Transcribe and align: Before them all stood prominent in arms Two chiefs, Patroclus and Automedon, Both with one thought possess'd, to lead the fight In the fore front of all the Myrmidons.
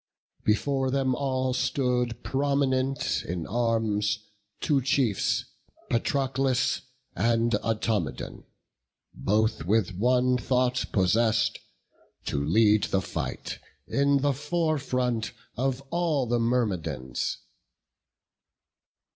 Before 0.43 0.89
them 0.89 1.13
all 1.13 1.53
stood 1.53 2.23
prominent 2.23 3.23
in 3.23 3.45
arms 3.45 4.17
Two 4.59 4.81
chiefs, 4.81 5.45
Patroclus 5.91 6.81
and 7.15 7.51
Automedon, 7.63 8.45
Both 9.13 9.65
with 9.65 9.93
one 9.95 10.39
thought 10.39 10.85
possess'd, 10.91 11.59
to 12.25 12.43
lead 12.43 12.85
the 12.85 13.01
fight 13.03 13.59
In 13.87 14.23
the 14.23 14.33
fore 14.33 14.79
front 14.79 15.33
of 15.55 15.83
all 15.91 16.25
the 16.25 16.39
Myrmidons. 16.39 17.37